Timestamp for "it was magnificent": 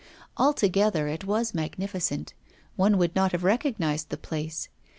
1.07-2.33